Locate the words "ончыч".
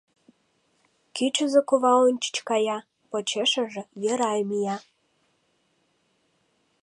2.05-2.35